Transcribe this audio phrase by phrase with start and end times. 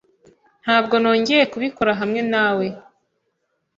[0.63, 2.67] Ntabwo nongeye kubikora hamwe nawe.